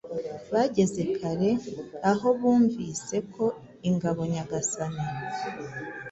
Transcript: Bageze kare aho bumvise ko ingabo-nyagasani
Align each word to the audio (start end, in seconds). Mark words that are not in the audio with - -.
Bageze 0.53 1.01
kare 1.17 1.51
aho 2.11 2.27
bumvise 2.39 3.17
ko 3.33 3.45
ingabo-nyagasani 3.89 5.05